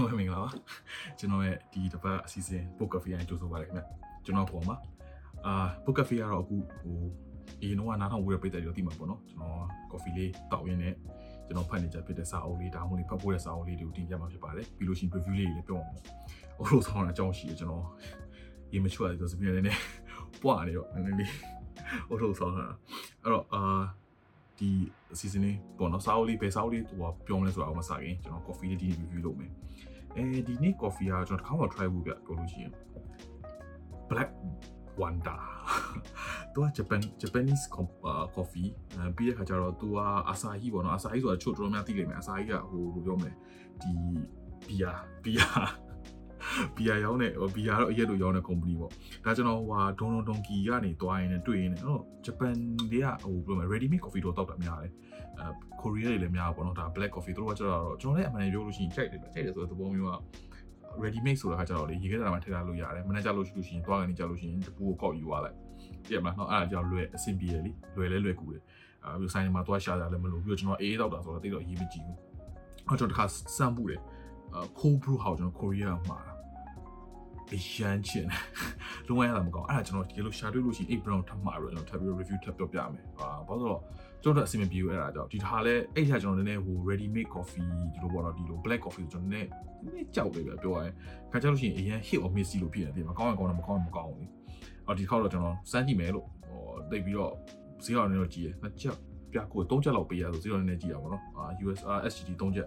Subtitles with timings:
[0.00, 0.50] လုံးပဲမင်္ဂလာပါ
[1.18, 3.82] ကျွန်တော်ရဲ့ဒီတစ်ပတ်အစီအစဉ် book cafe အရင်ကြိုးဆိုပါရခင်ဗျ
[4.24, 4.76] ကျွန်တော်ပေါ်မှာ
[5.46, 5.54] အာ
[5.84, 6.98] book cafe ကတော့အခုဟို
[7.60, 9.58] အရင်တော့နားထောင်ဝေးရပိတ်တယ်လို့သိမှာပေါ့နော်ကျွန်တော်
[9.90, 10.94] coffee လေးတောက်ရင်းနဲ့
[11.46, 17.84] ကျွန်တော်ဖတ်နေကြဖြစ်တဲ့စာအုပ်လေးဒါမှမဟုတ်ဖတ်ဖို့တဲ့စာအုပ်လေးတွေကိုတင်ပြမှာဖြစ်ပါတယ်ပြီးလို့ရှိရင် review လေးတွေလည်းပြောအောင်ဟိုလိုဆောင်းတာအကြောင်းရှိရကျွန်တော်
[18.72, 19.72] ရေမချွတ်ရဆိုစပြည့်နေနေ
[20.42, 21.30] ပွားနေတော့နည်းနည်းလေး
[22.08, 22.66] ဟိုလိုဆောင်းတာ
[23.22, 23.62] အဲ့တော့အာ
[24.58, 24.70] ဒီ
[25.18, 29.52] season လေးပေါ့နော်စာအုပ်လေးဘယ်စာအုပ်လေးဟိုပြောမလဲဆိုတာအောင်မစခင်ကျွန်တော် coffee လေးဒီ review လုပ်မယ်
[30.16, 32.72] အဲဒီနေ့ coffee ကကျွန်တော်တစ်ခါမှ try ဘူးပြပြောလို့ရှိရင်
[34.10, 34.30] black
[35.00, 35.36] wanda
[36.54, 37.64] သူက Japan Japanese
[38.36, 38.68] coffee
[39.16, 39.98] ပြီးတဲ့ခါကျတော့သူက
[40.32, 43.32] Asahi ပေါ့နော် Asahi ဆိုတာချို့တော်တော်များသိလိမ့်မယ် Asahi ကဟိုဘယ်လိုပြောမလဲ
[43.80, 43.92] ဒီ
[44.66, 44.92] ဘီယာ
[45.24, 45.48] ဘီယာ
[46.76, 48.90] ဘီယာရောင်းတဲ့ဘီယာတော့အရက်လို့ရောင်းတဲ့ company ပေါ့
[49.24, 52.56] ဒါကျွန်တော်ဟိုဒွန်ဒွန်ဒွန်ကီကနေတွားရင်းနဲ့တွေ့ရင်းနဲ့အဲ့တော့ Japan
[52.90, 54.92] တွေကဟိုဘယ်လိုမလဲ ready made coffee တော့တောက်တာများတယ်
[55.38, 55.46] အဲ
[55.80, 60.14] Korea တွေလည်းများပေါ့နော်ဒါ black coffee တို့ကကျတော့ကျွန်တော်လည်းအမှန်တကယ်ပြောလို့ရှိရင်ကြိုက်တယ်ကြိုက်တယ်ဆိုတဲ့သဘောမျိုးက
[61.02, 65.56] ready made ဆိုတာခါကျတော့လေရေခဲတာမှာထည့်ထားလို့ရတယ်မနေ့ကျလို့ရှိလို့ရှိရင်တွားကနေကြလို့ရှိရင်တပူကိုကောက်ယူသွားလိုက်
[66.06, 68.62] ပြည့်မလားနော်အဲ့ဒါကြောင့်လွယ်အဆင်ပြေတယ်လလွယ်လဲလွယ်ကူတယ်
[69.04, 72.18] အဲပြီးဆိုင်မှာတွားရှာတာလည်းမလို့ပြီးတော့ကျွန်တော်အေးတောက်တာဆိုတော့တိတ်တော့အရေးမကြီးဘူး
[72.88, 73.24] အဲ့ကျွန်တော်တခါ
[73.56, 74.00] စမ်းပူတယ်
[74.54, 76.18] အဲ cold brew ဟောကျွန်တော် Korea မှာ
[77.52, 78.26] အရန်ချင်
[79.08, 83.80] လုံးဝရတာမကောင်းအဲ့ဒါကျွန်တော်ဒီလိုရှာတွေ့လို့ရှိရင်8 brown ထပ်မှာတော့ကျွန်တော်ထပ်ပြီး review ထပ်ပြောပြမယ်ဟာဘာလို့ဆိုတော့
[84.22, 89.48] ကျွန်တော်အဆင်မပြေဘူးအဲ့ဒါကြောင့်ဒီထားလဲအဲ့ထကျွန်တော်နည်းနည်းဟို ready made coffee ဒီလိုပေါ့နော်ဒီလို black coffee ကျွန်တော်နည်း
[89.94, 90.92] နည်းကြောက်တယ်ပဲပြောရရင်
[91.30, 94.26] ခါကြလို့ရှိရင်အရင် hit or miss လို့ဖြစ်နေတယ်မကောင်းရင်ကောင်းတယ်မကောင်းရင်မကောင်းဘူးလေ
[94.86, 97.32] အော်ဒီခေါက်တော့ကျွန်တော်စမ်းကြည့်မယ်လို့ဟိုတိတ်ပြီးတော့
[97.84, 98.96] ဈေးအောင်နေတော့ကြည့်ရနှစ်ချက်
[99.32, 102.66] ပြကို3ချက်လောက်ပေးရဆိုဈေးအောင်နေကြည့်ရပါတော့အာ USR SGD 3ချက်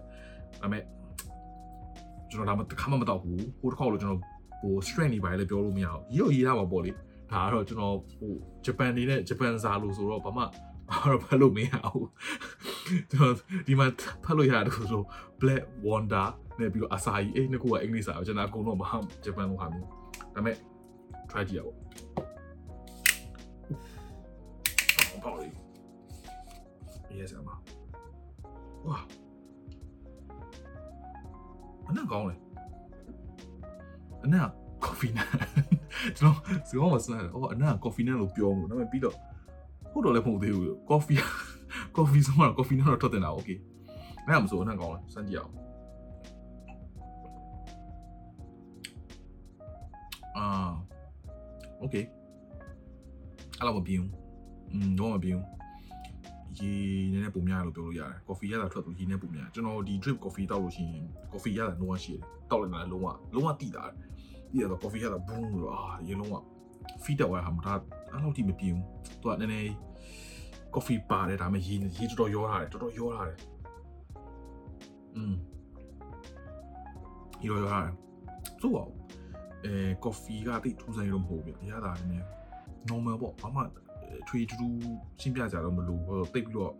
[0.60, 0.82] ဒါပေမဲ့
[2.30, 4.22] ကျွန်တော်ဒါမှတစ်ခါမှမတော့ဘူးဟိုတစ်ခေါက်လို့ကျွန်တော်
[4.64, 6.90] ဟို strength နေပါလေပြောလို့မရဘူးရေရေရမှာပေါ့လေ
[7.32, 8.32] ဒါကတော့ကျွန်တော်ဟို
[8.64, 10.44] ဂျပန်နေနဲ့ဂျပန်စာလို့ဆိုတော့ဘာမှ
[10.90, 12.08] အဲ့တော့ဖတ်လို့မရဘူး
[13.10, 13.34] ကျွန်တော်
[13.66, 13.86] ဒီမှာ
[14.24, 15.02] ဖတ်လို့ရတယ်ဆို
[15.40, 16.28] Black Wonder
[16.60, 19.92] နဲ့ပြီးတော့ Asahi အဲ့နှစ်ခုကအင်္ဂလိပ်စာပဲကျွန်တော်အကုန်လုံးမဟာဂျပန်လိုဟာမျိုးဒါ
[20.34, 20.56] ပေမဲ့
[21.30, 25.48] try ကြည့်ရအောင်ပေါ့လေ
[27.18, 27.48] yes အမ
[28.86, 28.98] ဝါ
[31.88, 32.34] အနံ့ကောင်းလေ
[34.24, 34.48] အနက်
[34.84, 35.28] ကော်ဖီနဲ့
[36.18, 36.36] ကျွန်တော်
[36.68, 39.16] စကောမစမ်းတော့အနက်ကော်ဖီနဲ့လို့ပြောမှုဒါပေမဲ့ပြီးတော့
[39.92, 41.14] ဟုတ်တော့လည်းမဟုတ်သေးဘူးကော်ဖီ
[41.96, 43.58] ကော်ဖီဆိုမှကော်ဖီနဲ့တော့ထွက်တင်တာ Okay
[44.26, 45.52] အဲ့ဒါမဆိုအနက်ကောင်းလားစမ်းကြည့်အောင်
[50.36, 50.70] อ่า
[51.78, 51.94] โอเค
[53.58, 54.02] อะไรมาบิว
[54.70, 55.38] อืมโดนมาบิว
[56.58, 56.72] ရေ
[57.12, 63.84] နည်းနည်းပုံများလို့ပြောလို့ရတယ်။ coffee ရတာထွက်လို့ရေနည်းပုံများကျွန်တော်ဒီ drip coffee တောက်လို့ရှိရင် coffee ရတာလုံးဝရှိတယ်။တောက်လိုက်တာလုံးဝလုံးဝတိတာ။
[64.50, 66.34] ဒီတော့ coffee ရတာ boom လို့အာရေလုံးဝ
[67.04, 67.74] feed တော့ရဟာမဒါ
[68.10, 68.86] အဲ့လောက်ထိမပြင်းဘူး။
[69.20, 69.70] သူကနည်းနည်း
[70.74, 73.38] coffee ပါတယ်ဒါပေမဲ့ရေရေတော်တော်ရောထားတယ်တော်တော်ရောထားတယ်။
[75.16, 75.34] อืม
[77.42, 77.94] ရေတော်ရောထားတယ်။
[78.60, 78.90] ဆိုတော့
[79.64, 82.26] အဲ coffee ကတိတ်ထူးဆန်းရတော့မဟုတ်ဘူးဗျ။ရတာနည်းနည်း
[82.88, 83.62] normal ပေါ့ဘာမှ
[84.28, 84.76] ထွေထူးထူး
[85.20, 86.72] ရှင်းပြကြတော့မလို့ဟိုတိတ်ပြီးတော့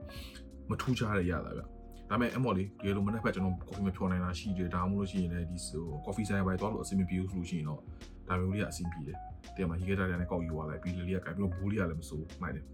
[0.71, 1.67] မထူးခြားရရတာဗျဒါ
[2.11, 7.81] ပေမဲ့အမော်လေးဒီလိုမနေ့ဖက်ကျွန်တော် coffee မဖြော်နိုင်တာရှိတယ်ဒါမှမဟုတ်လို့ရှိရင်လည်းဒီဟို coffee ဆိုင်ပိုင်းသွားလို့အဆင်မပြေဘူးဆိုလို့ရှိရင်တော့
[8.29, 9.19] ဒါမျိုးလေးကအဆင်ပြေတယ်
[9.57, 12.65] တဲ့မှာရေခဲတာတွေနဲ့ကောက်ယူသွားလိုက်ပြီးလေလေးကကြိုင်ပြီးတော့ဘူးလေးကလည်းမစိုးမိုက်တယ်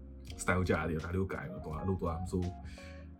[0.41, 2.49] style ကြရတယ်ဒါလေးကိုကြိုင်တော့သွားလို့သွားမစိုး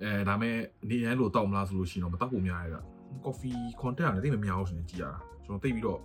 [0.03, 0.55] အဲဒါမဲ့
[0.89, 2.81] နေရန်လို့တောက်မလားဆိုလို့ရှိရင်တော့မတောက်ဖို့များရတာ
[3.25, 5.99] coffee content ကလည်းတိတ်မများဘူးဆိုရင်ကြည်ရတာကျွန်တော်တိတ်ပြီးတော့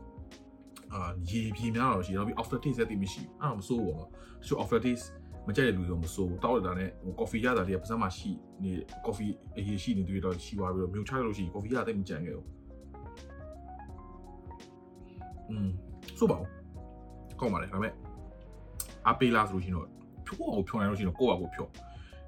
[0.93, 5.07] အာရေပြေများတော့ရှိတော့ပြီး after taste လည်းတိတ်မရှိအဲ့တော့မစိုးဘူးပေါ့နော်တချို့ after taste
[5.47, 8.31] မကြိုက်တဲ့လူတွေမစိုးတောက်ရတာနဲ့ဟို coffee ရတာတွေကပါစမ်းမှရှိ
[8.63, 8.73] နေ
[9.07, 12.47] coffee အရေးရှိနေတွေ့တော့ရှိသွားပြီးတော့မြို့ချလို့ရှိရင် coffee ရတဲ့မကြံခဲ့ဘူး
[15.51, 15.69] อืม
[16.19, 16.47] ဆိုပါဦး
[17.41, 17.93] ကောင်းပါလေဒါပေမဲ့
[19.09, 19.89] အပေးလားဆိုလို့ရှိရင်တော့
[20.27, 21.69] ဖြိုးအောင်ဖြောနိုင်လို့ရှိရင်တော့ကိုယ့်အကိုဖြော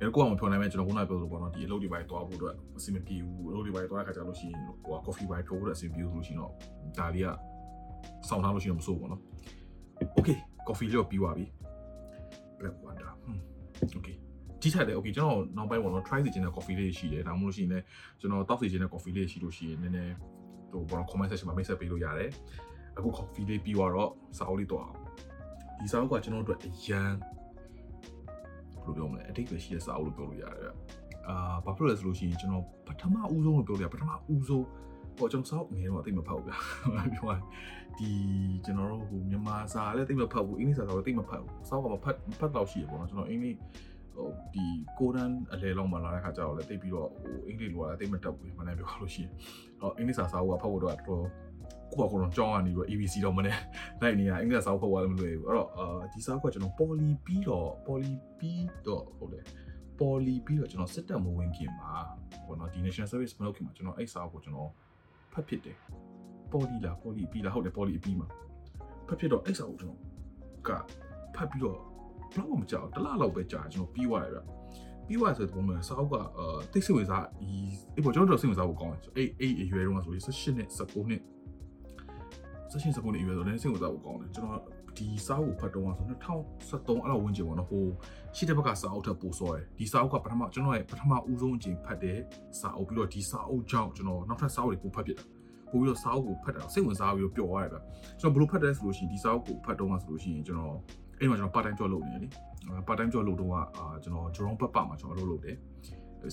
[0.00, 6.52] အဲကိုယ့်အကိုဖြောနိုင်မဲ့ကျွန်တော်ခုနကပြောလို့ပေါ့နော်ဒီအလုပ်တွေပိုင်းသွားဖို့အတွက်အဆင်မပြေဘူးအလုပ်တွေပိုင်းသွားတဲ့ခါကျလို့ရှိရင်ဟို coffee ပိုင်းဖြိုးဖို့အဆင်ပြေလို့ရှိရင်တော့
[6.98, 7.28] ဒါလေးက
[8.30, 9.22] စောင့်ထားလို့ရှိရင်မစိုးဘူးပေါ့နော်
[10.16, 11.44] okay coffee လေးတော့ပြီးသွားပြီ
[12.58, 13.40] black wonder ဟွန်း
[13.98, 14.16] okay
[14.62, 17.84] ဒီထက်လည်း okay ကျွန်တော်နောက်ပိုင်းပေါ့နော် try စီခြင်းတဲ့ coffee လေးရှိတယ်ဒါမှမဟုတ်လို့ရှိရင်လည်း
[18.20, 20.14] ကျွန်တော်တောက်စီခြင်းတဲ့ coffee လေးရှိလို့ရှိရင်နည်းနည်း
[20.70, 22.30] ဟိုဘော comment section မှာ message ပေးလို့ရတယ်
[22.96, 24.96] အခု coffee လေးပြီးသွားတော့စာအုပ်လေးတော့အောင်
[25.80, 27.10] ဒီစာအုပ်ကကျွန်တော်တို့အရန်
[28.84, 30.72] ဘယ်လိုပြောမလဲအတိတ်ပဲရှိတဲ့စာအုပ်လို့ပြောလို့ရတယ်
[31.28, 34.66] အာဘာဖြစ်လဲဆိုလို့ရှိရင်ကျွန်တော်ပထမဦးဆုံးလို့ပြောလို့ရပထမဦးဆုံး
[35.18, 36.56] ဟိုကျွန်တော်စောက်ငယ်တော့အသိမဖောက်ဗျာ
[37.14, 37.34] ပြောရ
[37.98, 38.10] ဒီ
[38.64, 43.58] ကျွန်တော်တို့ဟိုမြန်မာစာလည်းသိမဖတ်ဘူးအင်္ဂလိပ်စာလည်းသိမဖတ်ဘူးစောက်ကမဖတ်ဖတ်တော့ရှိရပေါ့နော်ကျွန်တော်အင်္ဂလိပ်
[44.14, 44.64] ဟိုဒီ
[44.98, 49.32] ကိုရန်အလဲလောက်မှလာတဲ့ခါကျတော့လည်းသိပြီးတော့ဟိုအင်္ဂလိပ်လိုကလည်းသိမတက်ဘူးမနေ့ပြောလို့ရှိရင်
[49.80, 51.24] ဟောအင်္ဂလိပ်စာစာကဖတ်ဖို့တော့တော်
[51.94, 53.56] ကိုယ့်အကောင်ကြောင်းကနေပြီးတော့ ABC တော့မနေ့
[54.00, 59.44] လိုက်နေရအင်္ဂလိပ်စာဖတ်ဖို့လည်းမလွယ်ဘူးအဲ့တော့အာဒီစာကကျွန်တော် poly ပြီးတော့ poly ပြီးတော့ဟုတ်တယ်
[59.98, 61.92] poly ပြီးတော့ကျွန်တော်စစ်တက်မဝင်ခင်မှာ
[62.44, 64.87] ဟိုနော်ဒီ national service မလုပ်ခင်မှာကျွန်တော်အဲ့စာကိုကျွန်တော်ဖ
[65.40, 65.76] တ်ဖြစ်တယ်
[66.52, 68.28] ပေါ်လီလားပေါ်လီအပီလားဟုတ်တယ်ပေါ်လီအပီမှာ
[69.06, 69.98] ဖတ်ဖြစ်တော့အဲ့စာကိုကျွန်တော်
[70.68, 70.70] က
[71.34, 71.78] ဖတ်ပြီးတော့
[72.32, 74.40] ဘလောက်မှမကြောက်တလားလောက်ပဲကြာကျွန်တော်ပြီးသွားတယ်ဗျ
[75.06, 77.50] ပြီးသွားဆိုတဲ့ပုံမှာစာအုပ်ကအာတိတ်စိတ်ဝင်စားဒီ
[77.94, 81.22] အေးပေါ့ကျွန်တော်တို့စိတ်ဝင်စားဖို့ကောင်းတယ်အဲ့အဲ့အရွယ်တုန်းကဆိုရင်18နှစ်19နှစ်
[82.70, 87.84] 18 19နှစ်အရွယ်ဆိုတော့စိတ်ဝင်စားဖို့ကောင်းတယ်ကျွန်တော် ဒီစာအုပ်ကိုဖတ်တော့ဆို2013အဲ့လောက်ဝန်းကျင်ပေါ့နော်ဟို
[88.36, 92.18] ရှိတဲ့ဘက်ကစာအုပ်ထပ်ပို့စောတယ်ဒီစာအုပ်ကပထမကျွန်တော်ရဲ့ပထမဦးဆုံးအချိန်ဖတ်တဲ့
[92.60, 95.24] စာအုပ်ပြီးတော့ဒီစာအုပ်ကြောင့်ကျွန်တော်နောက်ထပ်စာအုပ်တွေပို့ဖတ်ပြတာ
[95.70, 97.78] ပို့ပြီးတော့စာအုပ်ကိုဖတ်တာစိတ်ဝင်စားပြီးတော့ပျော်သွားတယ်ဗျ
[98.20, 100.76] ကျွန်တော်ဘယ်လိုဖတ်တယ်ဆိုလို့ရှိရင်ဒီစာအုပ်ကိုဖတ်တော့မှဆိုလို့ရှိရင်ကျွန်တော်
[101.18, 102.28] အဲ့မှာကျွန်တော် part time job လုပ်နေတယ်လေ
[102.86, 105.56] part time job လုပ်တော့အာကျွန်တော် Jerome Papa မှာကျွန်တော်လုပ်လုပ်တယ်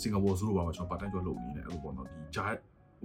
[0.02, 2.46] စင်ကာပူဆိုလိုပါမှာကျွန်တော် part time job လုပ်နေတယ်အဲ့လိုပေါ့နော်ဒီဂျာ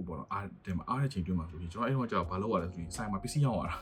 [0.00, 3.76] ုပေါ့နော်အားတယ်မှာအားတဲ့ချိန်တွင်းမှာဆိုရင်ကျွန်တော်အဲ့တော့ကြာဘာလုပ်ရလဲဆိုရင်ဆိုင်မှာပစ္စည်းရောင်းရတာ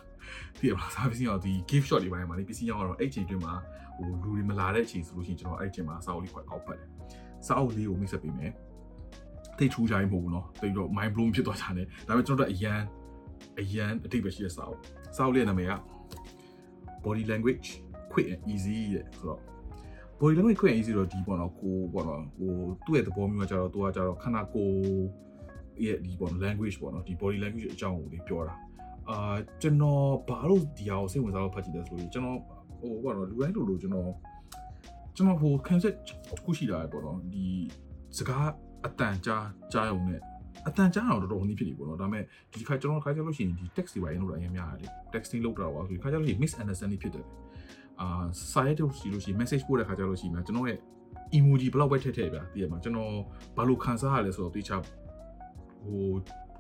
[0.58, 3.54] သိရမလားစားပစ္စည်းရောင်းဒီ gift shop တွေပိုင်းမှာလေပစ္စည်းရောင်းရတော့အဲ့ချိန်တွင်းမှာ
[3.96, 6.88] ဟိုလူတွေမလာတဲ့အချိန်ဆိုလို့ရှိရင်ကျွန်တော်အဲ့ချိန်မှာစာအုပ်လေးခွက်အောက်ဖတ်တယ်
[7.46, 8.52] စာအုပ်လေးကိုမိတ်ဆက်ပေးမယ်
[9.58, 12.80] တိတ်ထူးကြိုင်းမဟုတ်ဘူးเนาะတိတ်တော့ mind blown ဖြစ်သွားကြတယ်ဒါပေမဲ့ကျွန်တော်တို့အရန်
[13.60, 14.80] အရန်အတိတ်ပဲရှိတဲ့စာအုပ်
[15.16, 15.72] စာအုပ်လေးနာမည်က
[17.04, 17.66] body language
[18.12, 19.40] quick and easy တဲ့ဆိုတော့
[20.20, 22.52] body language quick and easy တော့ဒီပေါ့နော်ကိုပေါ့နော်ဟို
[22.84, 24.76] သူ့ရဲ့သဘောမျိုးကကြတော့သူကကြတော့ခန္ဓာကိုယ်
[25.87, 28.55] ရဲ့ဒီပေါ့နော် language ပေါ့နော်ဒီ body language အကြောင်းကိုလေပြောတာ
[29.09, 32.39] အာကျွန်တော်ဘာလို့ဒီဟာကိုစိတ်ဝင်စားလို့ဖတ်ကြည့်တယ်ဆိုရင်ကျွန်တော်
[32.81, 34.11] ဟိုပေါ့နော်လူတိုင်းလိုလိုကျွန်တော်
[35.15, 35.97] ကျွန်တော်ဟို concept
[36.45, 37.45] ခုရှိတာပေါ့နော်ဒီ
[38.17, 38.47] စကား
[38.85, 40.19] အတန်ကြားကြားရုံနဲ့
[40.67, 42.23] အတန်ကြားတော့တော်တော်ဟိုနည်းဖြစ်နေပေါ့နော်ဒါပေမဲ့
[42.53, 47.25] ဒီခါကျွန်တော်ခါကြလို့ရှိရင်ဒီ text တွေပါရင်လို့အရင်များတယ် texting လုပ်တာပါဆိုဒီခါကြလို့ရှိရင် misunderstanding ဖြစ်တယ်
[48.01, 50.79] အာစာရိုက်တော့ရှိလို့ရှိရင် message ပို့တဲ့ခါကြလို့ရှိရင်ကျွန်တော်ရဲ့
[51.37, 53.13] emoji ဘယ်လောက်ပဲထည့်ထည့်ဗျာတည်ရမှာကျွန်တော်
[53.57, 54.77] ဘာလို့ခံစားရလဲဆိုတော့တေချာ
[55.83, 56.07] ဟို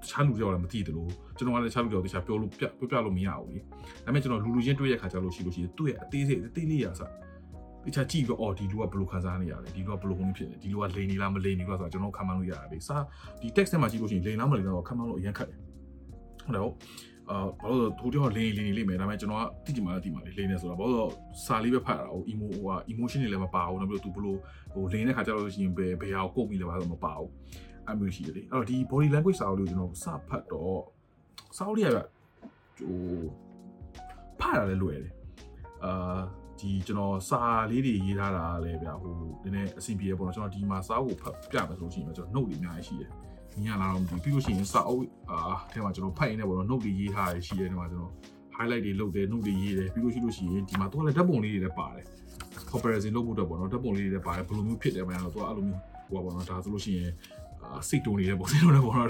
[0.09, 3.65] ချားလူကြောက်လည်းမသိတယ်လို့ကျွန်တော်ကလည်းချားလူကြောက်တေချာပြောလို့ပြပြပြလို့မရဘူးလေဒါ
[4.05, 7.11] ပေမဲ့ကျွန်တော်လူလူချင်းတွေ့ရခါကြလို့ရှိလို့ရှိရင်သူ့ရဲ့အသေးစိတ်အသေးလေးရာစား
[7.85, 12.97] တေချာကြည့်ပြီးအော်ဒီလူကဘယ်လိုခံစားနေရလဲဒီလူကဘယ်လိုခုန်ဖြစ်လဲဒီလူကလိန်နေလားမလိန်နေလားဆိုတော့ကျွန်တော်ခံမှန်းလို့ရတယ်လေစာ
[13.41, 15.59] ဒီ text ထဲမှာကြည့်လို့ရှိရင်လိန်လားမလိန်လားတော့ခံမှန်းလို့အရင်ခက်တယ်
[16.45, 16.63] ဟုတ်တယ်
[17.29, 21.11] အာဘာလို့လဲထိုးတော့လင်းလင်းနေလိမ့်မယ်ဒါပေမဲ့ကျွန်တော်ကတိတိမာတိမာလေးလင်းနေဆိုတာဘာလို့
[21.45, 24.37] စာလေးပဲဖတ်တာဟို emo ဟို emotion တွေလည်းမပါဘူးနောက်ပြီးတော့သူဘလို့
[24.73, 27.29] ဟိုလင်းတဲ့ခါကျတော့ရှင်ဘယ်ဘယ်ဟာကိုကုတ်ပြီးလဲဘာလို့မပါဘူး
[27.87, 30.81] အမျိုးရှိတယ်လေအဲ့တော့ဒီ body language စာအုပ်လေးကိုကျွန်တော်စဖတ်တော့
[31.57, 32.97] စာအုပ်လေးကဟို
[34.39, 35.13] ဖတ်ရလဲလွယ်တယ်
[35.85, 36.19] အာ
[36.59, 37.41] ဒီကျွန်တော်စာ
[37.71, 43.09] လေးတွေရေးထားတာလည်းဗျာဟိုနည်းနည်းအဆင်ပြေရပေါ့နော်ကျွန်တော်ဒီမှာစာအုပ်ကိုဖတ်ပြမယ်ဆိုလို့ရှိရင်ကျွန်တော် note တွေအများကြီးရှိတယ်
[43.65, 45.39] ညလာတော့ဒီပြီးလို့ရှိရင်စာအုပ်အာ
[45.71, 48.13] ထဲမှာကျွန်တော်ဖတ်ရင်းနဲ့ပေါ့နော် note တွေရေးထားရရှိတယ်ဒီမှာကျွန်တော်
[48.55, 52.05] highlight တွေလုပ်တယ် note တွေရေးတယ်ပြီးလို့ရှိလို့ရှိရင်ဒီမှာတော့လည်းဓာတ်ပုံလေးတွေလည်းပါတယ်
[52.71, 57.38] comparison လုပ်ဖို့တော့ပေါ့နော်ဓာတ်ပုံလေးတွေလည်းပါတယ်ဘယ်လိုမျိုးဖြစ်တယ်မလဲတော့သူကအဲ့လိုမျိုးဟိုပါပေါ့နော်ဒါဆိုလို့ရှိရင်အာ
[57.89, 59.09] စိတ်တုံနေတဲ့ပုံစံတော့လည်းပေါ့နော်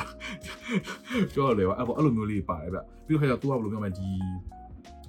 [1.34, 4.10] ပြောရတယ်ပေါ့အဲ့ပေါ့အဲ့လိုမျိုးလေးပါတယ်ဗျပြီးတော့ခါကျတော့သူကဘယ်လိုပြောမလဲဒီ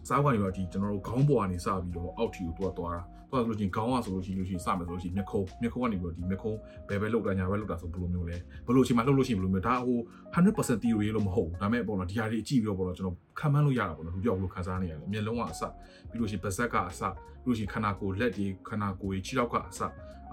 [0.09, 6.57] စားကနေတော့ဒီကျွန်တော်တို့ခေါင်းပေါ်ကနေစပြီးတော့အောက်ထီကိုသူကသွားတာသွားဆိုလို့ရှိရင်ခေါင်းကဆိုလို့ရှိရင်လို့ရှိရင်စမယ်ဆိုလို့ရှိရင်မျက်ခုံးမျက်ခုံးကနေပြီးတော့ဒီမျက်ခုံး
[6.89, 8.37] ဘယ်ပဲလောက်တာညာပဲလောက်တာဆိုဘယ်လိုမျိုးလဲ
[8.67, 9.99] ဘယ်လိုအချိန်မှလှုပ်လို့ရှိရင်ဘယ်လိုမျိုးဒါဟို
[10.35, 15.63] 100% theory လို့မဟုတ်ဘူးဒါပေမဲ့ပေါ့နော်ဒီဟာတွေအကြည့်ပြီးတော့ပေါ့နော်ကျွန်တော်ခံမှန်းလို့ရတာပေါ့နော်လူပြောက်လို့ခံစားနေရတယ်မျက်လုံးကအစ
[16.11, 17.03] ပြီးလို့ရှိရင်ပါးစပ်ကအစ
[17.45, 19.81] ပြီးလို့ရှိရင်ခန္ဓာကိုယ်လက်တွေခန္ဓာကိုယ်ကြီးခြေထောက်ကအစ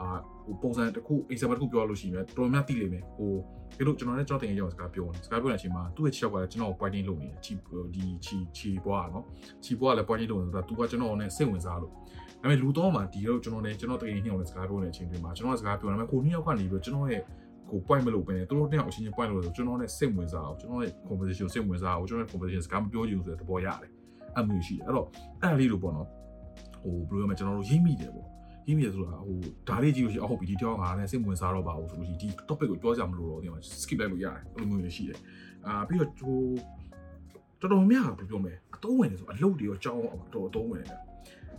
[0.02, 0.10] အာ
[0.46, 3.32] ဟိုပုံစံတစ်ခု example တစ်ခုပြောလို့ရှိရင်တော်တော်များသိလိမ့်မယ်ဟို
[3.78, 7.54] ဒီလိုကျွန်တော်လည်းကျွန်တော်တင်ရအောင်စကားပြောနေစကားပြောနေတဲ့အချိန်မှာသူ့ရဲ့ခြေထောက်ကလည်းကျွန်တော် pointing လုပ်နေတယ်ခြေ
[7.96, 9.26] ဒီခြေခြေပွားနော်
[9.64, 11.98] ခြေပွားကလည်း pointing လုပ်နေတာသူကကျွန်တော်နဲ့စိတ်ဝင်စားလို့ဒါ
[12.42, 17.22] ပေမဲ့လူတော့မှဒီတော့ကျွန်တော်လည်းကျွန်တော်တကယ်ညှိအောင်လည်းစကားပြောနေတဲ့အချိန်တွေမှာကျွန်တော်ကစကားပြောနေမှာကိုနှစ်ယောက်ကနေပြီးတော့ကျွန်တော်ရဲ့
[17.72, 23.92] ကို point မလုပ်ဘဲနဲ့သူတို့နှစ်ယောက်အချင်းချင်း point လို့ဆိုကျွန်တော်နဲ့စိတ်ဝင်စားအောင်ကျွန်တော်ရဲ့ conversation စိတ်ဝင်စားအောင်ကျွန်တော်ရဲ့ conversation စကားမပြောချင်ဘူးဆိုတဲ့သဘောရတယ်
[24.38, 25.08] အမျိုးရှိတယ်အဲ့တော့
[25.42, 26.08] အဲ့ဒါလေးလို့ပေါ့နော်
[26.82, 28.28] ဟိုဘယ်လိုလဲကျွန်တော်တို့ရိပ်မိတယ်ပေါ့
[28.68, 29.38] ရိပ်မိတယ်ဆိုတာဟို
[29.70, 35.20] ဒါလေးကြည့်လို့ရှိရင်အဟုတ်ပြီဒီတယောက်ငါနဲ့စိတ်ဝင်စားတော့ပါဘူးဆိုလို့ရှိရင်ဒီ topic ကိုပြောကြမလို့တော့ဒီမှာ skip လိုက်လို့ရတယ်အဲ့လိုမျိုးရှိတယ်
[35.68, 36.38] အာပြီးတော့ဟို
[37.62, 41.00] တော်တော်များများဘယ်လိုပြောမလဲအတုံးဝင်တယ်ဆိုအလုပ်တွေရောကြောင်းအောင်တော်တော်အတုံးဝင်တယ်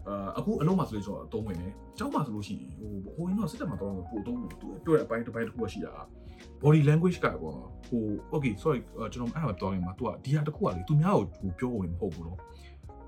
[0.08, 5.92] အာအခုအလုံးမှာဆိုလို့ဆိုတော့အသုံးဝင်တယ်။ကျောင်းမှာဆိုလို့ရှိရင်ဟိုဟိုရင်တော့စစ်တပ်မှာတော့ပို့သုံးတယ်သူတွေ့တဲ့အပိုင်းတစ်ပိုင်းတစ်ခုရှိတာ
[6.62, 8.80] body language ကပေါ့နော်ဟို okay sorry
[9.12, 12.38] ကျွန်တော်အဲ့ဒါပြောရင်မှာ तू ကဒီဟာတစ်ခုကလေသူများကိုပြောဖို့မဟုတ်ဘူးနော်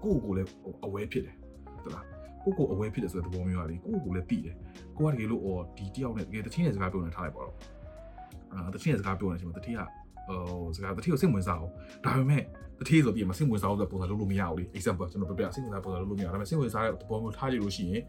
[0.03, 0.49] ကိုယ့်ကိုယ်လည်း
[0.87, 1.37] aware ဖြစ်တယ်
[1.83, 4.57] ဟုတ်လား ကိုယ့်ကိုယ် aware ဖြစ်တယ်ဆိုတဲ့သဘောမျိုးကလေကိုယ့်ကိုယ်လည်းသိတယ်
[4.97, 7.57] ကိုကတကယ်လို့အော်ဒီတယောက်နဲ့တကယ်တချင်းရဲ့စကားပြောနေထားလိုက်ပါတော့
[8.53, 9.79] အာတချင်းရဲ့စကားပြောနေချိန်မှာတတိယ
[10.29, 11.73] ဟိုစကားတတိယကိုစိတ်ဝင်စားအောင်
[12.05, 12.43] ဒါပေမဲ့
[12.81, 18.03] တတိယဆိုပြီးမှစိတ်ဝင်စားအောင်ဆိုပုံစံလုပ်လို့မရဘူးလေ example ကျွန်တော်ပြပြစိတ်ဝင်စားပုံစံလုပ်လို့မရဒါပေမဲ့စိတ်ဝင်စားတဲ့သဘောမျိုးထားကြည့်လို့ရှိရင်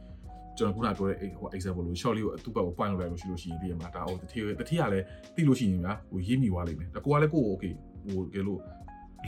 [0.58, 7.74] ကျွန်တော်ခုနပြောတဲ့ဟို example လို့ short လေးကိုသူ့ဘက်ကို point လုပ်လိုက်လို့ရှိလို့ရှိရင်ဒီမှာဒါဟိုတတိယတတိယလည်းသိလို့ရှိရင်ဗျာဟိုရေးမိသွားလိမ့်မယ်ဒါကိုကလည်းကိုယ့်ကို okay
[8.06, 8.60] ဟိုကဲလို့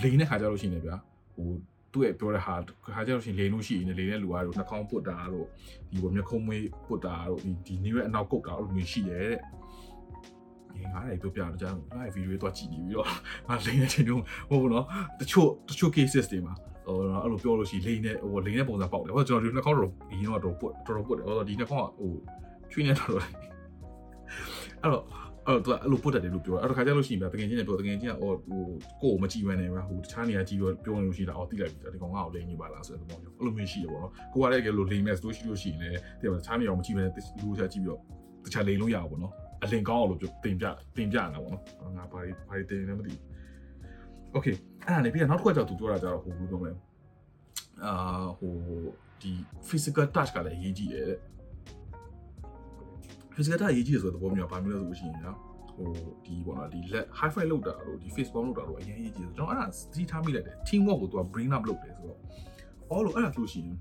[0.02, 0.96] လိန်တဲ့ခါကြလို့ရှိရင်လည်းဗျာ
[1.36, 1.48] ဟို
[1.94, 2.56] သူ့ရဲ့ပြောတဲ့ဟာ
[2.94, 5.48] ခါကြလို့ရှိရင်လိန်လို့ရှိရင်လိန်တဲ့လူအားတို့နှာခေါင်းပုတ်တာတို့
[5.92, 9.34] ဒီဘောမျက်ခုံးမွေးပုတ်တာတို့ဒီဒီနေရဲ့အနောက်ကုတ်တာတို့မျိုးရှိတယ်
[10.84, 13.08] တဲ့ငါလည်းပြောပြတော့ကြာငါရဲ့ဗီဒီယိုတော့ကြည့်နေပြီးတော့
[13.48, 14.86] ငါလိန်တဲ့ချိန်တုန်းဟိုဘောနော်
[15.20, 16.54] တချို့တချို့ cases တွေမှာ
[16.86, 22.12] ဟိုအဲ့လိုပြောလို့ရှိရင်လိန်တဲ့ဟိုလိန်တဲ့ပုံစံပေါက်တယ်ဟိုကျွန်တော်ဒီနှာခေါင်းတော့ဒီတော့တော့ပုတ်တော်တော်ပုတ်တယ်ဟိုဒီနှာခေါင်းကဟို
[22.72, 23.10] ချွေးနေတော့
[24.82, 25.04] အဲ့တော့
[25.48, 28.64] အဲ့တော့အဲ့လိုပုတ်တယ်လို့ပြောအဲ့တော့ခါကျလို့ရှိရင်ဗျတကယ်ချင်းနဲ့ပြောတကယ်ချင်းကဟိုဟို
[29.02, 38.00] ကိုယ်မကြည့်ဘဲနဲ့ဗျဟိုတခြားနေရာကြည့်ပြောပြောနေလို့ရှိတာအော်တိလိုက်ပြီဒီကောင်ငါ့ကိုလိန်နေပါလားဆိုတဲ့သဘောမျိုးအဲ့လိုမျိုးရှိရပေါ့နော်ကိုကလည်းကလို့လိန်မဲ့ဆိုလို့ရှိလို့ရှိရင်လည်းတဲ့တခြားနေရာမကြည့်ဘဲနဲ့လူတခြားကြည့်ပြီးတော့
[38.46, 39.34] တခြားလိန်လို့ရအောင်ပေါ့နော်
[39.64, 43.22] အလင်ကောင်းအောင်လို့တင်ပြတင်ပြနေတာပေါ့နော်ငါဘာတွေဘာတွေတင်နေလဲမသိဘူး
[44.36, 46.76] Okay အဲ့ဒါနေပြီးတော့နောက်တစ်ခါကျတော့သူပြောတာကြတော့ဟိုဘူးပြောမယ်
[47.86, 47.94] အာ
[48.40, 48.54] ဟို
[49.22, 49.32] ဒီ
[49.68, 51.20] physical touch ကလည်းအရေးကြီးတယ်တဲ့
[53.36, 55.32] physical touch အရေးကြီးတယ်ဆိုတဲ့သဘောမျိုးကဘာမျိုးလဲဆိုလို့ရှိရင်ညာ
[55.76, 55.90] ဟို
[56.26, 62.20] ဒီပေါ့နော်ဒီလက် high five လောက်တာတို့ဒီ face bomb လောက်တာတို့အရင်အရေးကြီးတယ်ကျွန်တော်အဲ့ဒါသတိထားမိလိုက်တယ် team work ကိုသူက bring up လုပ်တယ်ဆိုတော့
[62.92, 63.78] all လို့အဲ့ဒါဆိုလို့ရှိရင်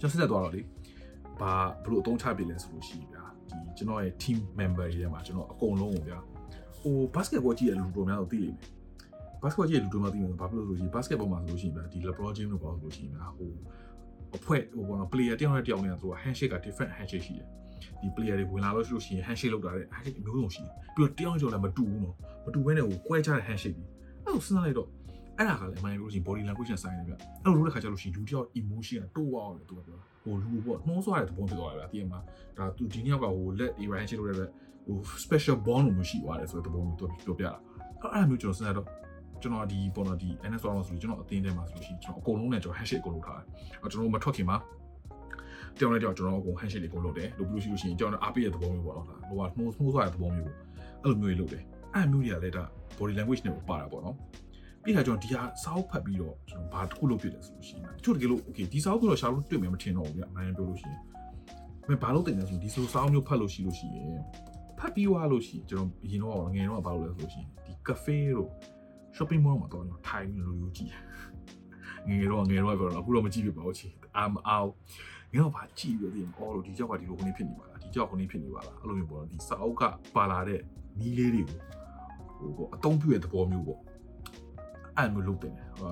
[0.00, 0.60] ကျွန်တော်စစ်သက်သွားတော့လေ
[1.40, 1.52] ဘာ
[1.84, 6.18] ဘလို့အသုံးချပြလဲဆိုလို့ရှိရင်ဗျာဒီကျွန်တော်ရဲ့ team member တွေထဲမှာကျွန်တော်အကုန်လုံးကိုဗျာ
[6.80, 8.68] ဟို basketball ကြည့်ရလူတော်များတော့သိလိမ့်မယ်
[9.42, 13.50] basketball ကြည့်ရလူတော်များသိမယ်ဆိုဘာဖြစ်လို့ဆိုလို့ရှိရင် basketball မှာဆိုလို့ရှိရင်ဗျာဒီ LeBron James တို့ပေါ့ဆိုလို့ရှိရင်ဗျာဟို
[14.36, 17.48] အဖွဲ့ဟိုပေါ့နော် player တယောက်နဲ့တယောက်နဲ့ဆိုတော့ handshake က different handshake ရှိတယ်
[18.00, 22.14] ဒီ player တွေဝင်လာလို့ရှိလို့ရှိရင် handshake လုပ်တာတဲ့ handshake မျိုးစုံရှိတယ်ပြီးတော့တယောက်ကျော်လည်းမတူဘူးနော်
[22.44, 23.88] မတူဘဲနဲ့ဟိုကွဲခြားတဲ့ handshake ကြီး
[24.24, 24.88] အဲ့လိုစဉ်းစားလိုက်တော့
[25.38, 32.20] အဲ့ဒါကလည်းအမှန်တကယ်လို့ရှိရင် body language နဲ့ဆိုင်နေဗျအဲ့လိုလုပ်တဲ့ခါကျလို့ရှိရင်လူတယောက် emotion ကတိုးအောင်တယ်သူကပြောဟိုလူပေါ့နှိုးဆွားတဲ့သဘောဖြစ်သွားတယ်ဗျာတကယ်မှာ
[32.56, 34.50] ဒါသူဒီနေ့ကဟိုလက် Iran handshake လုပ်တဲ့အတွက်
[34.86, 37.52] ဟို special bond လို့မရှိသွားတယ်ဆိုတဲ့သဘောမျိုးသူပြောပြတာ
[38.02, 38.86] အဲ့အဲ့မျိုးကျွန်တော်စဉ်းစားတော့
[39.42, 43.46] ကျွန်တော်ဒီပေါ်တော့ဒီ NS သွားမှာဆိုလို့ကျွန်တော်အတင်းထဲမှာဆိုလို့ရှိရင်ကျွန်တော်အကုန်လုံးနဲ့ကျွန်တော် handshake အကုန်လုပ်ထားတယ်
[43.82, 44.56] အဲ့ကျွန်တော်မထွက်ခင်မှာ
[45.78, 50.56] တယောက်နဲ့တယောက်ကျွန်တော်အကုန် handshake တွေအကုန်လုပ်တယ်လုပ်ပြီးလို့ရှိလို့ရှိရင်ကျွန်တော်အားပေးတဲ့သဘောမျိုးပေါ့နော်ဒါဟိုကနှိုးနှိုးဆွားတဲ့သဘောမျိုးပေါ့
[51.02, 51.62] အဲ့လိုမျိုးတွေလုပ်တယ်
[51.94, 52.64] အဲ့မျိုးတွေကလည်းဒါ
[52.98, 54.16] body language နဲ့ပါတာပေါ့နော်
[54.82, 61.00] ပြီးခါကျွန်တော်ဒီဟာစာအုပ်ဖတ်ပြီးတော့ကျွန်တော်ဘာတစ်ခုလုပ်ဖြစ်လဲဆိုလို့ရှိရင်တချို့တကယ်လို့ okay ဒီစာအုပ်ကတော့ရှာလို့တွေ့မယ်မထင်တော့ဘူးဗျအမှန်တမ်းပြောလို့ရှိရင်
[61.88, 64.20] မင်းဘာလို့တင်လဲဆိုရင်ဒီဆိုစာအုပ်မျိုးဖတ်လို့ရှိလို့ရှိရင်
[64.78, 68.50] ဖတ်ပြီးွားလို့ရှိရင်ကျွန်တော်အရင်တော့ငယ်တော့ဘာလို့လဲဆိုလို့ရှိရင်ဒီ cafe တို့
[69.16, 70.92] shopping mall မှာတော့ကျွန်တော်ထိုင်ပြီးလို့ယူကြည့်
[72.08, 74.68] ငယ်တော့ငယ်တော့ပြောတော့အခုတော့မကြည့်ပြပါဘူးချီအာမအောင်
[75.32, 79.82] ငယ်တော့ဗာကြည့်ပြီးတော့အော်လို့ဒီကြောက်ကဒီလိုခုနေဖြစ်နေပါလားဒီကြောက်ခုနေဖြစ်နေပါလားအဲ့လိုမျိုးပေါ့နော်ဒီစာအုပ်က
[80.16, 80.60] ပါလာတဲ့
[81.00, 81.58] နီးလေးတွေကို
[82.38, 83.80] ဟိုပေါ့အတုံးပြည့်တဲ့သဘောမျိုးပေါ့
[84.96, 85.90] အဲ့မျိုးလုပ်တင်တယ်ဟာ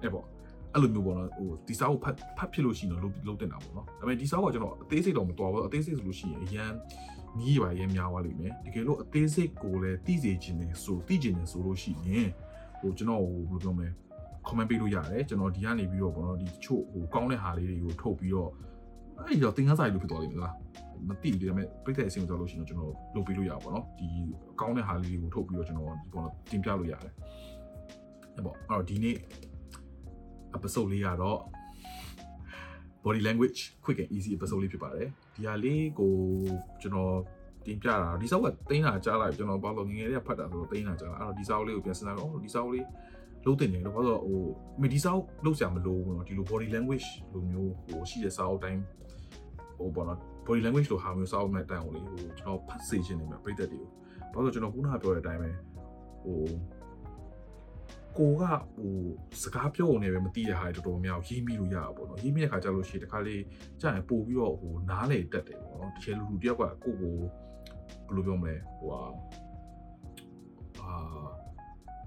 [0.00, 0.26] အဲ့ပေါ့
[0.72, 6.72] အဲ့လိုမျိုးပေါ့နော်ဟိုဒီစာအုပ်ဖတ်ဖတ်ဖြစ်လို့ရှိရင်တော့လုပ်တင်တာပေါ့နော်ဒါပေမဲ့ဒီစာအုပ်ကကျွန်တော်အသေးစိတ်တော့မတော်ဘူးအသေးစိတ်ဆိုလို့ရှိရင်အရန်
[7.38, 12.28] နီးပါရဲများသွားလိမ့်မယ်တကယ်လို့အသေးစိတ်ကိုလည်းသိစေခြင်းနဲ့ဆိုသိခြင်းနဲ့ဆိုလို့ရှိရင်
[12.80, 13.88] ဟိုကျွန်တော်ဟိုဘယ်လိုပြောမလဲ
[14.46, 18.50] comment ပေးလို့ရတယ်ကျွန်တော်ဒီကနေပြီးတော့ပေါ့နော်ဒီတချို့ဟိုကောင်းတဲ့ဟာလေးတွေကိုထုတ်ပြီးတော့
[19.18, 20.54] အဲ့ဒီတော့သင်ခန်းစာတွေလို့ဖြစ်သွားလိမ့်မယ်လား
[21.08, 24.08] မသိဘူးဒါပေမဲ့ပြည့်တဲ့အစီအစဉ်ကြောင့်လို့ရှိရင်ကျွန်တော်လုပ်ပေးလို့ရပါတော့ဒီ
[24.52, 27.12] အကောင်းတဲ့ဟာလေးတွေကိုထုတ်ပြီးတော့ကျွန်တော်ဒီကောင်တင်ပြလို့ရတယ်
[28.34, 29.16] အဲ့ပေါ့အဲ့တော့ဒီနေ့
[30.56, 31.38] episode လေးကတော့
[33.04, 36.14] body language quick and easy episode လေးဖြစ်ပါတယ်ဒီဟာလေးကို
[36.82, 37.14] ကျွန်တော်
[37.66, 42.86] တင်ပြတာဒီစာအုပ်ကတင်းတာကြားလိုက်ကျွန်တော်ဘာလို့ငငယ်လေးကဖတ်တာဆိုတော့တင်းတာကြားလာအဲ့တော့ဒီစာအုပ်လေးကိုပြန်စဉ်းစားတော့ဒီစာအုပ်လေး
[43.45, 44.41] လုံးတင်တယ်လို့ဘာလို့ဟို
[44.81, 48.81] မဒီစောက်လုံးစရာမလိုဘူးเนาะဒီလို body language လိုမျိုးဟိုရှိတဲ့စောက်တိုင်း
[49.77, 53.89] ဟိုပေါ့နော် body language လိုဟာမျိုးစောက်မဲ့တိုင်ကိုလေဟိုကျွန်တော်ဖတ်စေချင်တယ်မြတ်ပြည့်တဲ့တွေကို
[54.33, 55.49] ဘာလို့ကျွန်တော်ခုနကပြောတဲ့အတိုင်းပဲ
[56.23, 56.41] ဟို
[58.17, 58.43] ကိုက
[58.75, 58.95] ဟို
[59.43, 63.43] စကားပြောနေပဲမသိတဲ့ဟာတွေတော်တော်များများရေးမိလို့ရတာပေါ့နော်ရေးမိတဲ့ခါကျလို့ရှိရင်တခါလေး
[63.81, 67.15] ကြာရင်ပို့ပြီးတော့ဟိုနားလေတက်တယ်ပေါ့နော်တကယ်လူလူတယောက်ကကိုကို
[68.05, 69.01] ဘယ်လိုပြောမလဲဟိုဟာ
[70.81, 70.93] အာ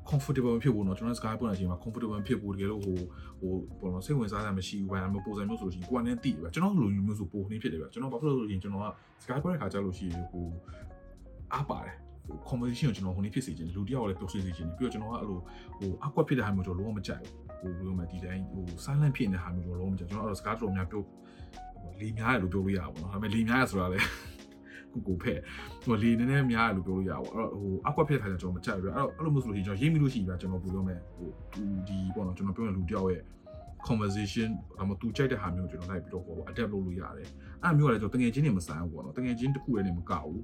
[0.09, 2.97] comfortable ဖြစ်ဖို့နော်ကျွန်တော်စကားပြောတဲ့အချိန်မှာ comfortable ဖြစ်ဖို့တကယ်လို့ဟို
[3.41, 8.85] ဟိုဘောနော်စိတ်ဝင်စားတာမရှိဘူးဘာမှပုံစံမျိုးဆိုလို့ရှိရင်ကိုယ်ကလည်းသိတယ်ဗျကျွန်တော်လိုမျိုးဆိုပုံနှိမ့်ဖြစ်တယ်ဗျကျွန်တော်ဘာဖြစ်လို့လဲဆိုရင်ကျွန်တော်က
[9.23, 10.45] စကားပြောတဲ့ခါကျလို့ရှိရင်ဟို
[11.53, 11.95] အားပါတယ်
[12.27, 15.39] ဟို conversation ကိုကျွန်တော်ဟိုနေ့ဖြစ်စေချင်လူတယောက်လည်းပြောစေချင်ပြီးတော့ကျွန်တော်ကအဲ့လို
[15.77, 17.23] ဟိုအကွက်ဖြစ်တဲ့ဟာမျိုးတော့လုံးဝမကြိုက်
[17.59, 21.01] ဘူးဟိုဘယ်လိုမှဒီတိုင်းဟို silent ဖြစ်နေတဲ့ဟာမျိုးတော့လုံးဝမကြိုက်ကျွန်တော်အဲ့လိုစကားတော်များပြော
[21.99, 24.05] လေးများတယ်လို့ပြောလို့ရပါဘူးနော်ဒါပေမဲ့လေးများရဆိုတာလည်း
[24.95, 25.39] ကိုကိုဖက်
[25.85, 31.29] ဟိုလေနည်းနည်းများရလို့ပြောလို့ရပါဘောအဲ့တော့ဟိုအကွက်ဖြစ်တဲ့ခါကျကျွန်တော်မကြိုက်ဘူးအဲ့တော့အဲ့လိုမျိုးဆိုလို့ရှိရင်ကျွန်တော်ရေးမိလို့ရှိရင်ကျွန်တော်ပြောလို့မယ်ဟို
[31.87, 33.23] ဒီပေါ့နော်ကျွန်တော်ပြောတဲ့လူတယောက်ရဲ့
[33.87, 37.29] conversation ဒါမှသူကြိုက်တဲ့ဟာမျိုးကျွန်တော်လိုက်ပြီးတော့ဟို adapt လုပ်လို့ရတယ်
[37.63, 40.41] အဲ့မျိုးကလည်းကျွန်တော်တကယ်ချင်းနေမဆိုင်ဘူးပေါ့နော်တကယ်ချင်းတစ်ခုလည်းမကဘူး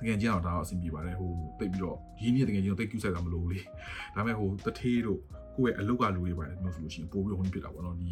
[0.00, 3.60] တကယ်ချင်းတော့ဒါတော့အဆင်ပြေပါတယ်ဟိုတိတ်ပြီးတော့ရင်းနှီးတကယ်ချင်းတိတ်ကျူးဆိုင်တာမလို့လေ
[4.14, 5.20] ဒါပေမဲ့ဟိုတထေးတို့
[5.56, 8.10] ကိုယ့်ရဲ့အလုပ်ကလူတွေပါတယ်မျိုးဆိုလို့ရှိရင်ပို့ပြီးဟိုဖြစ်တာပေါ့နော်ဒီ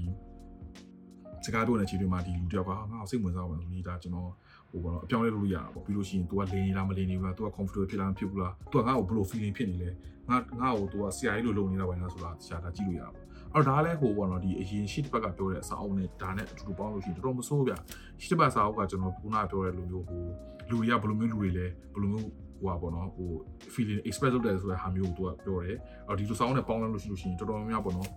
[1.45, 4.31] စကားပြောတဲ့ခြေတွေမှာဒီလူတယောက်ကငါ့စိတ်ဝင်စားပါလို့ဒါကျွန်တော်
[4.72, 9.90] ဟိုပေါ့နော်အပြောင်းလဲလုပ်လို့ရတာပေါ့ပြီးလို့ရှိရင် तू ကလင်းနေလားမလင်းနေဘူးလား तू က comfortable ဖြစ်လားမဖြစ်ဘူးလား तू ကငါ့ကိုဘယ်လို feeling ဖြစ်နေလဲ
[10.30, 17.74] ငါငါ့ကို तू ကဆရာကြီးလိုလုပ်နေတာပါလားဆိုတာရှာတာကြည့်လို့ရတာပေါ့အဲ့တော့ဒါလည်းဟိုပေါ့နော်ဒီအရင်ရှစ်တစ်ပတ်ကပြောတဲ့အစာအုပ်နဲ့ဒါနဲ့အတူတူပေါင်းလို့ရှိရင်တော်တော်မဆိုးဗျ
[18.22, 20.24] ရှစ်တစ်ပတ်စာအုပ်ကကျွန်တော်ခုနပြောတဲ့လူမျိုးဟို
[20.70, 22.28] လူတွေကဘယ်လိုမျိုးလူတွေလဲဘယ်လိုမျိုး
[22.60, 23.30] ဟိုပါပေါ့နော်ဟို
[23.74, 25.78] feeling express လုပ်တယ်ဆိုတဲ့ဟာမျိုးကိုသူကပြောတယ်
[26.08, 28.10] အဲ့တော့ဒီလိုစာအုပ်နဲ့ပေါင်းလို့ရှိလို့ရှိရင်တော်တော်များများပေါ့နော်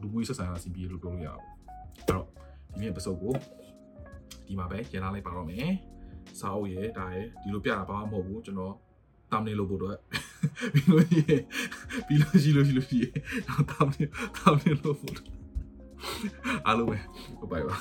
[0.00, 1.42] လူမျိုးဆက်ဆံတာစီးပြီးလို့ပြောလို့ရအောင်
[1.96, 2.26] အဲ့တော့
[2.72, 3.34] ဒီနေ့ episode ကို
[4.47, 5.69] ဒီမှာပဲရန်လာလိုက်ပါတော့မယ်
[6.39, 8.73] စာအုပ်ရဲ့ဒါရဲ့ဒီလိုပြတာဘာမှမဟုတ်ဘူးကျွန်တော်
[9.31, 9.97] တမ်နေလို့ပို့တော့
[10.73, 11.41] ပြီးလို့ရှိရင်
[12.07, 13.13] ပြီးလို့ရှိလို့ရှိလို့ရှိရင်
[13.69, 14.03] တမ်နေ
[14.37, 15.17] တမ်နေလို့ပို့
[16.65, 16.97] အားလုံးပဲ
[17.51, 17.77] ဘိုင်ပါ